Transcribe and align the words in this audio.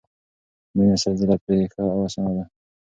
مړینه 0.75 0.97
سل 1.01 1.13
ځله 1.19 1.35
پرې 1.43 1.59
ښه 1.73 1.83
او 1.93 1.99
اسانه 2.07 2.31
ده 2.37 2.43